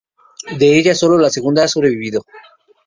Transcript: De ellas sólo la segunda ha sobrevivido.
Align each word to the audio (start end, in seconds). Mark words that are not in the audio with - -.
De 0.57 0.79
ellas 0.79 0.97
sólo 0.97 1.19
la 1.19 1.29
segunda 1.29 1.63
ha 1.63 1.67
sobrevivido. 1.67 2.23